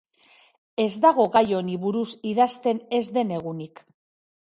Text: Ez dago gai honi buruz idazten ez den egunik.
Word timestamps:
Ez 0.85 0.93
dago 1.03 1.25
gai 1.35 1.43
honi 1.57 1.75
buruz 1.83 2.07
idazten 2.31 2.81
ez 3.01 3.03
den 3.19 3.35
egunik. 3.37 3.83